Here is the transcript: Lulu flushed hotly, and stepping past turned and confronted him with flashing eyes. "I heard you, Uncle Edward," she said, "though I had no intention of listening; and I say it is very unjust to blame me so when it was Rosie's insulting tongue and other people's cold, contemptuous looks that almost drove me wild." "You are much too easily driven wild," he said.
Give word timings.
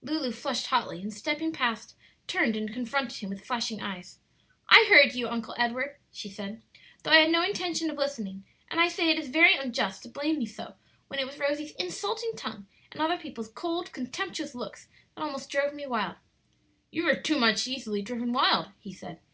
Lulu 0.00 0.32
flushed 0.32 0.68
hotly, 0.68 1.02
and 1.02 1.12
stepping 1.12 1.52
past 1.52 1.94
turned 2.26 2.56
and 2.56 2.72
confronted 2.72 3.18
him 3.18 3.28
with 3.28 3.44
flashing 3.44 3.82
eyes. 3.82 4.18
"I 4.66 4.86
heard 4.88 5.12
you, 5.14 5.28
Uncle 5.28 5.54
Edward," 5.58 5.98
she 6.10 6.30
said, 6.30 6.62
"though 7.02 7.10
I 7.10 7.18
had 7.18 7.30
no 7.30 7.42
intention 7.44 7.90
of 7.90 7.98
listening; 7.98 8.44
and 8.70 8.80
I 8.80 8.88
say 8.88 9.10
it 9.10 9.18
is 9.18 9.28
very 9.28 9.54
unjust 9.56 10.02
to 10.04 10.08
blame 10.08 10.38
me 10.38 10.46
so 10.46 10.76
when 11.08 11.20
it 11.20 11.26
was 11.26 11.38
Rosie's 11.38 11.72
insulting 11.72 12.32
tongue 12.34 12.66
and 12.92 13.02
other 13.02 13.18
people's 13.18 13.50
cold, 13.50 13.92
contemptuous 13.92 14.54
looks 14.54 14.88
that 15.16 15.22
almost 15.22 15.50
drove 15.50 15.74
me 15.74 15.86
wild." 15.86 16.16
"You 16.90 17.06
are 17.10 17.20
much 17.38 17.64
too 17.66 17.70
easily 17.72 18.00
driven 18.00 18.32
wild," 18.32 18.68
he 18.80 18.94
said. 18.94 19.20